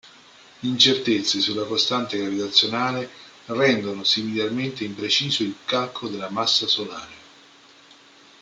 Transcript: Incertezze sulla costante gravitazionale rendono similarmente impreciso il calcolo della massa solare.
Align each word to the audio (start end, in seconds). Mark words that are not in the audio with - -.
Incertezze 0.61 1.39
sulla 1.41 1.65
costante 1.67 2.17
gravitazionale 2.17 3.07
rendono 3.45 4.03
similarmente 4.03 4.83
impreciso 4.83 5.43
il 5.43 5.55
calcolo 5.63 6.09
della 6.09 6.31
massa 6.31 6.65
solare. 6.65 7.13